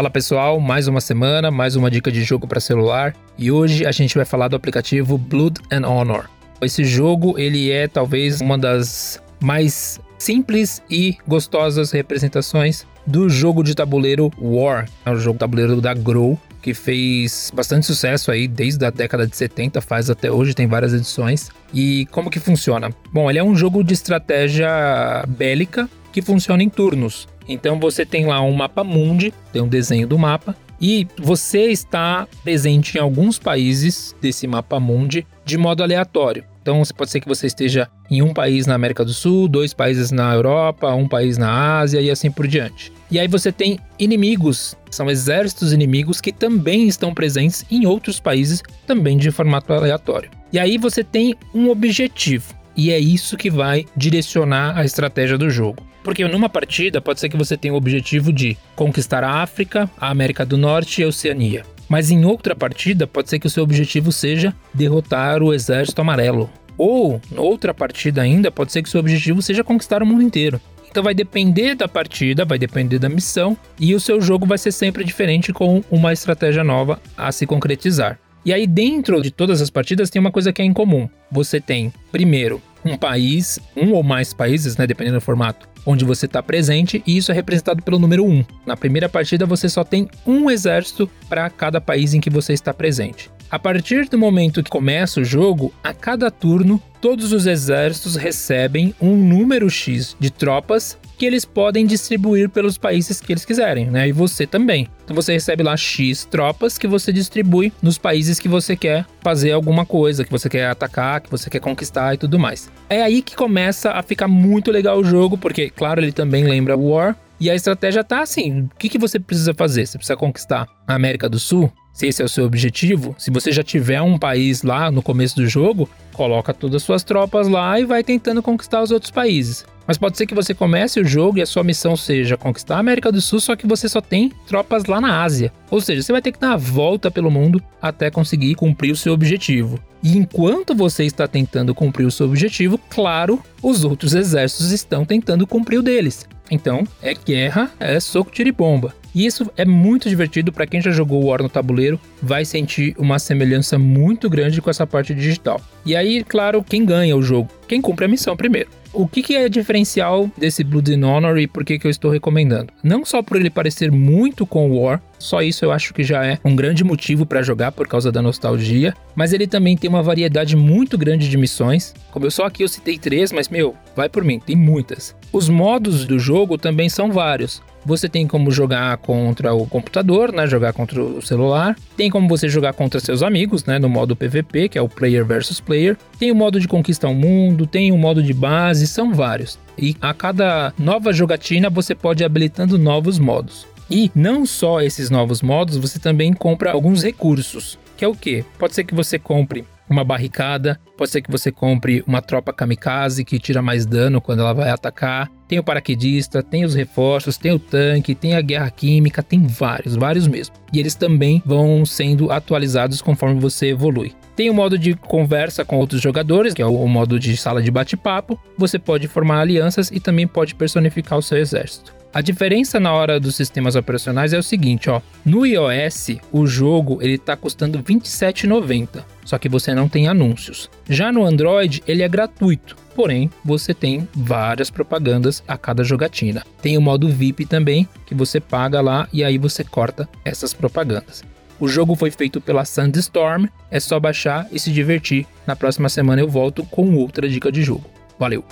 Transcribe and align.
Fala 0.00 0.08
pessoal, 0.08 0.58
mais 0.58 0.88
uma 0.88 0.98
semana, 0.98 1.50
mais 1.50 1.76
uma 1.76 1.90
dica 1.90 2.10
de 2.10 2.22
jogo 2.22 2.46
para 2.46 2.58
celular 2.58 3.14
e 3.36 3.52
hoje 3.52 3.84
a 3.84 3.92
gente 3.92 4.14
vai 4.14 4.24
falar 4.24 4.48
do 4.48 4.56
aplicativo 4.56 5.18
Blood 5.18 5.60
and 5.70 5.86
Honor. 5.86 6.24
Esse 6.62 6.84
jogo 6.84 7.38
ele 7.38 7.70
é 7.70 7.86
talvez 7.86 8.40
uma 8.40 8.56
das 8.56 9.22
mais 9.42 10.00
simples 10.18 10.82
e 10.88 11.18
gostosas 11.28 11.90
representações 11.90 12.86
do 13.06 13.28
jogo 13.28 13.62
de 13.62 13.74
tabuleiro 13.74 14.30
War, 14.40 14.88
é 15.04 15.10
o 15.10 15.16
jogo 15.16 15.38
tabuleiro 15.38 15.82
da 15.82 15.92
Grow, 15.92 16.40
que 16.62 16.72
fez 16.72 17.52
bastante 17.54 17.84
sucesso 17.84 18.30
aí 18.30 18.48
desde 18.48 18.82
a 18.86 18.88
década 18.88 19.26
de 19.26 19.36
70, 19.36 19.82
faz 19.82 20.08
até 20.08 20.32
hoje, 20.32 20.54
tem 20.54 20.66
várias 20.66 20.94
edições. 20.94 21.50
E 21.74 22.06
como 22.10 22.30
que 22.30 22.40
funciona? 22.40 22.90
Bom, 23.12 23.28
ele 23.28 23.38
é 23.38 23.44
um 23.44 23.54
jogo 23.54 23.84
de 23.84 23.92
estratégia 23.92 25.24
bélica 25.28 25.90
que 26.12 26.22
funciona 26.22 26.62
em 26.62 26.68
turnos. 26.68 27.28
Então 27.48 27.78
você 27.78 28.06
tem 28.06 28.26
lá 28.26 28.40
um 28.42 28.52
mapa 28.52 28.84
mundi, 28.84 29.32
tem 29.52 29.62
um 29.62 29.68
desenho 29.68 30.06
do 30.06 30.18
mapa, 30.18 30.56
e 30.80 31.06
você 31.18 31.66
está 31.66 32.26
presente 32.42 32.96
em 32.96 33.00
alguns 33.00 33.38
países 33.38 34.16
desse 34.20 34.46
mapa 34.46 34.80
mundi 34.80 35.26
de 35.44 35.58
modo 35.58 35.82
aleatório. 35.82 36.44
Então, 36.62 36.82
pode 36.94 37.10
ser 37.10 37.20
que 37.20 37.28
você 37.28 37.46
esteja 37.46 37.88
em 38.10 38.22
um 38.22 38.34
país 38.34 38.66
na 38.66 38.74
América 38.74 39.04
do 39.04 39.14
Sul, 39.14 39.48
dois 39.48 39.72
países 39.72 40.10
na 40.10 40.34
Europa, 40.34 40.92
um 40.94 41.08
país 41.08 41.38
na 41.38 41.78
Ásia 41.78 42.00
e 42.00 42.10
assim 42.10 42.30
por 42.30 42.46
diante. 42.46 42.92
E 43.10 43.18
aí 43.18 43.26
você 43.26 43.50
tem 43.50 43.78
inimigos, 43.98 44.76
são 44.90 45.10
exércitos 45.10 45.72
inimigos 45.72 46.20
que 46.20 46.32
também 46.32 46.86
estão 46.86 47.14
presentes 47.14 47.64
em 47.70 47.86
outros 47.86 48.20
países, 48.20 48.62
também 48.86 49.16
de 49.16 49.30
formato 49.30 49.72
aleatório. 49.72 50.30
E 50.52 50.58
aí 50.58 50.76
você 50.76 51.02
tem 51.02 51.34
um 51.54 51.70
objetivo, 51.70 52.54
e 52.80 52.90
é 52.90 52.98
isso 52.98 53.36
que 53.36 53.50
vai 53.50 53.84
direcionar 53.94 54.78
a 54.78 54.86
estratégia 54.86 55.36
do 55.36 55.50
jogo. 55.50 55.86
Porque 56.02 56.26
numa 56.26 56.48
partida 56.48 56.98
pode 56.98 57.20
ser 57.20 57.28
que 57.28 57.36
você 57.36 57.54
tenha 57.54 57.74
o 57.74 57.76
objetivo 57.76 58.32
de 58.32 58.56
conquistar 58.74 59.22
a 59.22 59.42
África, 59.42 59.90
a 60.00 60.08
América 60.08 60.46
do 60.46 60.56
Norte 60.56 61.02
e 61.02 61.04
a 61.04 61.08
Oceania. 61.08 61.62
Mas 61.90 62.10
em 62.10 62.24
outra 62.24 62.56
partida, 62.56 63.06
pode 63.06 63.28
ser 63.28 63.38
que 63.38 63.46
o 63.46 63.50
seu 63.50 63.62
objetivo 63.62 64.10
seja 64.10 64.56
derrotar 64.72 65.42
o 65.42 65.52
Exército 65.52 66.00
Amarelo. 66.00 66.48
Ou, 66.78 67.20
outra 67.36 67.74
partida 67.74 68.22
ainda, 68.22 68.50
pode 68.50 68.72
ser 68.72 68.80
que 68.80 68.88
o 68.88 68.90
seu 68.90 69.00
objetivo 69.00 69.42
seja 69.42 69.62
conquistar 69.62 70.02
o 70.02 70.06
mundo 70.06 70.22
inteiro. 70.22 70.58
Então 70.90 71.02
vai 71.02 71.12
depender 71.12 71.74
da 71.74 71.86
partida, 71.86 72.46
vai 72.46 72.58
depender 72.58 72.98
da 72.98 73.10
missão, 73.10 73.54
e 73.78 73.94
o 73.94 74.00
seu 74.00 74.22
jogo 74.22 74.46
vai 74.46 74.56
ser 74.56 74.72
sempre 74.72 75.04
diferente 75.04 75.52
com 75.52 75.84
uma 75.90 76.14
estratégia 76.14 76.64
nova 76.64 76.98
a 77.14 77.30
se 77.30 77.46
concretizar. 77.46 78.18
E 78.42 78.54
aí, 78.54 78.66
dentro 78.66 79.20
de 79.20 79.30
todas 79.30 79.60
as 79.60 79.68
partidas, 79.68 80.08
tem 80.08 80.18
uma 80.18 80.32
coisa 80.32 80.50
que 80.50 80.62
é 80.62 80.64
em 80.64 80.72
comum. 80.72 81.06
Você 81.30 81.60
tem, 81.60 81.92
primeiro, 82.10 82.62
um 82.84 82.96
país, 82.96 83.58
um 83.76 83.92
ou 83.92 84.02
mais 84.02 84.32
países, 84.32 84.76
né, 84.76 84.86
dependendo 84.86 85.18
do 85.18 85.20
formato, 85.20 85.68
onde 85.84 86.04
você 86.04 86.26
está 86.26 86.42
presente, 86.42 87.02
e 87.06 87.16
isso 87.16 87.30
é 87.30 87.34
representado 87.34 87.82
pelo 87.82 87.98
número 87.98 88.24
1. 88.24 88.44
Na 88.66 88.76
primeira 88.76 89.08
partida, 89.08 89.46
você 89.46 89.68
só 89.68 89.84
tem 89.84 90.08
um 90.26 90.50
exército 90.50 91.10
para 91.28 91.48
cada 91.48 91.80
país 91.80 92.14
em 92.14 92.20
que 92.20 92.30
você 92.30 92.52
está 92.52 92.72
presente. 92.72 93.30
A 93.50 93.58
partir 93.58 94.08
do 94.08 94.16
momento 94.16 94.62
que 94.62 94.70
começa 94.70 95.20
o 95.20 95.24
jogo, 95.24 95.74
a 95.82 95.92
cada 95.92 96.30
turno, 96.30 96.80
todos 97.00 97.32
os 97.32 97.46
exércitos 97.46 98.14
recebem 98.14 98.94
um 99.00 99.16
número 99.16 99.68
X 99.68 100.16
de 100.20 100.30
tropas 100.30 100.96
que 101.20 101.26
eles 101.26 101.44
podem 101.44 101.84
distribuir 101.84 102.48
pelos 102.48 102.78
países 102.78 103.20
que 103.20 103.30
eles 103.30 103.44
quiserem, 103.44 103.90
né? 103.90 104.08
E 104.08 104.12
você 104.12 104.46
também. 104.46 104.88
Então 105.04 105.14
você 105.14 105.34
recebe 105.34 105.62
lá 105.62 105.76
X 105.76 106.24
tropas 106.24 106.78
que 106.78 106.86
você 106.86 107.12
distribui 107.12 107.74
nos 107.82 107.98
países 107.98 108.40
que 108.40 108.48
você 108.48 108.74
quer 108.74 109.04
fazer 109.20 109.52
alguma 109.52 109.84
coisa, 109.84 110.24
que 110.24 110.30
você 110.30 110.48
quer 110.48 110.68
atacar, 110.68 111.20
que 111.20 111.30
você 111.30 111.50
quer 111.50 111.60
conquistar 111.60 112.14
e 112.14 112.16
tudo 112.16 112.38
mais. 112.38 112.70
É 112.88 113.02
aí 113.02 113.20
que 113.20 113.36
começa 113.36 113.90
a 113.90 114.02
ficar 114.02 114.28
muito 114.28 114.70
legal 114.70 114.98
o 114.98 115.04
jogo, 115.04 115.36
porque, 115.36 115.68
claro, 115.68 116.00
ele 116.00 116.10
também 116.10 116.44
lembra 116.44 116.74
War, 116.74 117.14
e 117.38 117.50
a 117.50 117.54
estratégia 117.54 118.02
tá 118.02 118.22
assim: 118.22 118.62
o 118.62 118.70
que, 118.78 118.88
que 118.88 118.98
você 118.98 119.20
precisa 119.20 119.52
fazer? 119.52 119.86
Você 119.86 119.98
precisa 119.98 120.16
conquistar 120.16 120.66
a 120.88 120.94
América 120.94 121.28
do 121.28 121.38
Sul? 121.38 121.70
Se 121.92 122.06
esse 122.06 122.22
é 122.22 122.24
o 122.24 122.28
seu 122.28 122.44
objetivo, 122.44 123.14
se 123.18 123.30
você 123.30 123.52
já 123.52 123.62
tiver 123.62 124.00
um 124.00 124.18
país 124.18 124.62
lá 124.62 124.90
no 124.90 125.02
começo 125.02 125.36
do 125.36 125.46
jogo, 125.46 125.88
coloca 126.12 126.54
todas 126.54 126.76
as 126.76 126.82
suas 126.82 127.02
tropas 127.02 127.48
lá 127.48 127.78
e 127.78 127.84
vai 127.84 128.04
tentando 128.04 128.42
conquistar 128.42 128.82
os 128.82 128.90
outros 128.90 129.10
países. 129.10 129.64
Mas 129.86 129.98
pode 129.98 130.16
ser 130.16 130.24
que 130.24 130.34
você 130.34 130.54
comece 130.54 131.00
o 131.00 131.04
jogo 131.04 131.38
e 131.38 131.42
a 131.42 131.46
sua 131.46 131.64
missão 131.64 131.96
seja 131.96 132.36
conquistar 132.36 132.76
a 132.76 132.78
América 132.78 133.10
do 133.10 133.20
Sul, 133.20 133.40
só 133.40 133.56
que 133.56 133.66
você 133.66 133.88
só 133.88 134.00
tem 134.00 134.30
tropas 134.46 134.84
lá 134.84 135.00
na 135.00 135.20
Ásia. 135.22 135.52
Ou 135.68 135.80
seja, 135.80 136.00
você 136.00 136.12
vai 136.12 136.22
ter 136.22 136.30
que 136.30 136.38
dar 136.38 136.52
a 136.52 136.56
volta 136.56 137.10
pelo 137.10 137.30
mundo 137.30 137.60
até 137.82 138.08
conseguir 138.08 138.54
cumprir 138.54 138.92
o 138.92 138.96
seu 138.96 139.12
objetivo. 139.12 139.80
E 140.02 140.16
enquanto 140.16 140.76
você 140.76 141.04
está 141.04 141.26
tentando 141.26 141.74
cumprir 141.74 142.06
o 142.06 142.10
seu 142.10 142.26
objetivo, 142.26 142.78
claro, 142.88 143.42
os 143.60 143.82
outros 143.82 144.14
exércitos 144.14 144.70
estão 144.70 145.04
tentando 145.04 145.46
cumprir 145.46 145.78
o 145.78 145.82
deles. 145.82 146.24
Então, 146.50 146.84
é 147.02 147.14
guerra, 147.14 147.70
é 147.78 148.00
soco, 148.00 148.30
tiro 148.30 148.48
e 148.48 148.52
bomba. 148.52 148.94
E 149.14 149.26
isso 149.26 149.50
é 149.56 149.64
muito 149.64 150.08
divertido 150.08 150.52
para 150.52 150.66
quem 150.66 150.80
já 150.80 150.90
jogou 150.90 151.24
War 151.24 151.42
no 151.42 151.48
tabuleiro, 151.48 152.00
vai 152.22 152.44
sentir 152.44 152.94
uma 152.96 153.18
semelhança 153.18 153.78
muito 153.78 154.30
grande 154.30 154.60
com 154.60 154.70
essa 154.70 154.86
parte 154.86 155.14
digital. 155.14 155.60
E 155.84 155.96
aí, 155.96 156.22
claro, 156.22 156.62
quem 156.62 156.84
ganha 156.84 157.16
o 157.16 157.22
jogo? 157.22 157.48
Quem 157.66 157.80
cumpre 157.80 158.04
a 158.04 158.08
missão 158.08 158.36
primeiro. 158.36 158.68
O 158.92 159.06
que, 159.06 159.22
que 159.22 159.36
é 159.36 159.48
diferencial 159.48 160.28
desse 160.36 160.64
Blood 160.64 160.94
and 160.94 161.06
Honor 161.06 161.38
e 161.38 161.46
por 161.46 161.64
que, 161.64 161.78
que 161.78 161.86
eu 161.86 161.90
estou 161.90 162.10
recomendando? 162.10 162.72
Não 162.82 163.04
só 163.04 163.22
por 163.22 163.36
ele 163.36 163.48
parecer 163.48 163.92
muito 163.92 164.44
com 164.44 164.76
War, 164.76 165.00
só 165.16 165.42
isso 165.42 165.64
eu 165.64 165.70
acho 165.70 165.94
que 165.94 166.02
já 166.02 166.24
é 166.26 166.38
um 166.44 166.56
grande 166.56 166.82
motivo 166.82 167.24
para 167.24 167.42
jogar 167.42 167.70
por 167.70 167.86
causa 167.86 168.10
da 168.10 168.20
nostalgia, 168.20 168.92
mas 169.14 169.32
ele 169.32 169.46
também 169.46 169.76
tem 169.76 169.88
uma 169.88 170.02
variedade 170.02 170.56
muito 170.56 170.98
grande 170.98 171.28
de 171.28 171.36
missões. 171.36 171.94
Como 172.10 172.26
eu 172.26 172.30
só 172.32 172.46
aqui 172.46 172.64
eu 172.64 172.68
citei 172.68 172.98
três, 172.98 173.30
mas 173.30 173.48
meu, 173.48 173.76
vai 173.94 174.08
por 174.08 174.24
mim, 174.24 174.40
tem 174.40 174.56
muitas. 174.56 175.14
Os 175.32 175.48
modos 175.48 176.04
do 176.04 176.18
jogo 176.18 176.58
também 176.58 176.88
são 176.88 177.12
vários. 177.12 177.62
Você 177.84 178.08
tem 178.08 178.26
como 178.26 178.50
jogar 178.50 178.96
contra 178.98 179.54
o 179.54 179.66
computador, 179.66 180.32
né? 180.32 180.46
Jogar 180.46 180.72
contra 180.72 181.02
o 181.02 181.22
celular. 181.22 181.76
Tem 181.96 182.10
como 182.10 182.28
você 182.28 182.48
jogar 182.48 182.72
contra 182.72 183.00
seus 183.00 183.22
amigos, 183.22 183.64
né? 183.64 183.78
No 183.78 183.88
modo 183.88 184.16
PVP, 184.16 184.68
que 184.68 184.78
é 184.78 184.82
o 184.82 184.88
player 184.88 185.24
versus 185.24 185.60
player. 185.60 185.96
Tem 186.18 186.30
o 186.30 186.34
modo 186.34 186.60
de 186.60 186.68
conquistar 186.68 187.08
o 187.08 187.14
mundo, 187.14 187.66
tem 187.66 187.92
o 187.92 187.98
modo 187.98 188.22
de 188.22 188.32
base, 188.32 188.86
são 188.86 189.14
vários. 189.14 189.58
E 189.78 189.96
a 190.00 190.12
cada 190.12 190.74
nova 190.78 191.12
jogatina 191.12 191.70
você 191.70 191.94
pode 191.94 192.22
ir 192.22 192.26
habilitando 192.26 192.78
novos 192.78 193.18
modos. 193.18 193.66
E 193.90 194.10
não 194.14 194.46
só 194.46 194.80
esses 194.80 195.10
novos 195.10 195.42
modos, 195.42 195.76
você 195.76 195.98
também 195.98 196.32
compra 196.32 196.70
alguns 196.70 197.02
recursos. 197.02 197.78
Que 197.96 198.04
é 198.04 198.08
o 198.08 198.14
que? 198.14 198.44
Pode 198.58 198.74
ser 198.74 198.84
que 198.84 198.94
você 198.94 199.18
compre 199.18 199.64
uma 199.90 200.04
barricada, 200.04 200.80
pode 200.96 201.10
ser 201.10 201.20
que 201.20 201.30
você 201.30 201.50
compre 201.50 202.04
uma 202.06 202.22
tropa 202.22 202.52
kamikaze 202.52 203.24
que 203.24 203.40
tira 203.40 203.60
mais 203.60 203.84
dano 203.84 204.20
quando 204.20 204.40
ela 204.40 204.52
vai 204.52 204.70
atacar. 204.70 205.28
Tem 205.48 205.58
o 205.58 205.64
paraquedista, 205.64 206.44
tem 206.44 206.64
os 206.64 206.74
reforços, 206.74 207.36
tem 207.36 207.50
o 207.50 207.58
tanque, 207.58 208.14
tem 208.14 208.34
a 208.34 208.40
guerra 208.40 208.70
química, 208.70 209.20
tem 209.20 209.44
vários, 209.44 209.96
vários 209.96 210.28
mesmo. 210.28 210.54
E 210.72 210.78
eles 210.78 210.94
também 210.94 211.42
vão 211.44 211.84
sendo 211.84 212.30
atualizados 212.30 213.02
conforme 213.02 213.40
você 213.40 213.70
evolui. 213.70 214.12
Tem 214.36 214.48
o 214.48 214.54
modo 214.54 214.78
de 214.78 214.94
conversa 214.94 215.64
com 215.64 215.76
outros 215.76 216.00
jogadores, 216.00 216.54
que 216.54 216.62
é 216.62 216.66
o 216.66 216.86
modo 216.86 217.18
de 217.18 217.36
sala 217.36 217.60
de 217.60 217.70
bate-papo. 217.70 218.40
Você 218.56 218.78
pode 218.78 219.08
formar 219.08 219.40
alianças 219.40 219.90
e 219.90 219.98
também 219.98 220.26
pode 220.26 220.54
personificar 220.54 221.18
o 221.18 221.22
seu 221.22 221.36
exército. 221.36 221.99
A 222.12 222.20
diferença 222.20 222.80
na 222.80 222.92
hora 222.92 223.20
dos 223.20 223.36
sistemas 223.36 223.76
operacionais 223.76 224.32
é 224.32 224.38
o 224.38 224.42
seguinte, 224.42 224.90
ó. 224.90 225.00
No 225.24 225.46
iOS, 225.46 226.16
o 226.32 226.44
jogo 226.44 226.98
ele 227.00 227.16
tá 227.16 227.36
custando 227.36 227.78
R$ 227.78 227.84
27,90, 227.84 229.04
só 229.24 229.38
que 229.38 229.48
você 229.48 229.72
não 229.72 229.88
tem 229.88 230.08
anúncios. 230.08 230.68
Já 230.88 231.12
no 231.12 231.24
Android, 231.24 231.84
ele 231.86 232.02
é 232.02 232.08
gratuito, 232.08 232.76
porém 232.96 233.30
você 233.44 233.72
tem 233.72 234.08
várias 234.12 234.70
propagandas 234.70 235.40
a 235.46 235.56
cada 235.56 235.84
jogatina. 235.84 236.44
Tem 236.60 236.76
o 236.76 236.82
modo 236.82 237.08
VIP 237.08 237.46
também, 237.46 237.88
que 238.04 238.14
você 238.14 238.40
paga 238.40 238.80
lá 238.80 239.08
e 239.12 239.22
aí 239.22 239.38
você 239.38 239.62
corta 239.62 240.08
essas 240.24 240.52
propagandas. 240.52 241.22
O 241.60 241.68
jogo 241.68 241.94
foi 241.94 242.10
feito 242.10 242.40
pela 242.40 242.64
Sandstorm, 242.64 243.46
é 243.70 243.78
só 243.78 244.00
baixar 244.00 244.48
e 244.50 244.58
se 244.58 244.72
divertir. 244.72 245.26
Na 245.46 245.54
próxima 245.54 245.88
semana 245.88 246.20
eu 246.20 246.28
volto 246.28 246.64
com 246.64 246.96
outra 246.96 247.28
dica 247.28 247.52
de 247.52 247.62
jogo. 247.62 247.84
Valeu! 248.18 248.44